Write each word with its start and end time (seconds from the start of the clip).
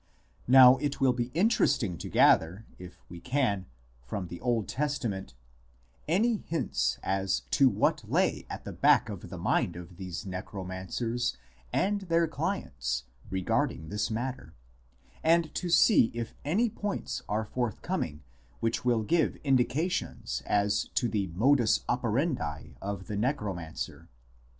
Now 0.47 0.77
it 0.77 0.99
will 0.99 1.13
be 1.13 1.29
interesting 1.35 1.95
to 1.99 2.09
gather, 2.09 2.65
if 2.79 3.03
we 3.07 3.19
can, 3.19 3.67
from 4.01 4.29
the 4.29 4.41
Old 4.41 4.67
Testament, 4.67 5.35
any 6.07 6.37
hints 6.37 6.97
as 7.03 7.41
to 7.51 7.69
what 7.69 8.09
lay 8.09 8.47
at 8.49 8.63
the 8.63 8.71
back 8.73 9.09
of 9.09 9.29
the 9.29 9.37
mind 9.37 9.75
of 9.75 9.97
these 9.97 10.25
necromancers 10.25 11.37
and 11.71 12.01
their 12.01 12.27
clients 12.27 13.03
regarding 13.29 13.89
this 13.89 14.09
matter, 14.09 14.55
and 15.23 15.53
to 15.53 15.69
see 15.69 16.05
if 16.15 16.33
any 16.43 16.67
points 16.67 17.21
are 17.29 17.45
forthcoming 17.45 18.23
which 18.59 18.83
will 18.83 19.03
give 19.03 19.35
indications 19.43 20.41
as 20.47 20.85
to 20.95 21.07
the 21.09 21.27
modus 21.27 21.81
operandi 21.87 22.73
of 22.81 23.05
the 23.05 23.15
necromancer. 23.15 24.09